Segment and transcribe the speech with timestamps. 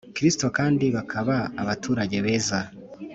[0.15, 2.59] Kristo kand bakaba abaturage beza